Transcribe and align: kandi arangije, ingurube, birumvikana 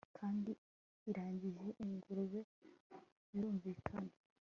kandi 0.17 0.51
arangije, 1.09 1.67
ingurube, 1.83 2.39
birumvikana 3.31 4.13